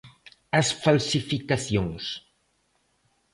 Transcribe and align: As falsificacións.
As 0.59 0.67
falsificacións. 0.83 2.03